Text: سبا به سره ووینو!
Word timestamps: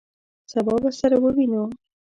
سبا 0.51 0.75
به 0.83 0.89
سره 0.99 1.17
ووینو! 1.19 1.63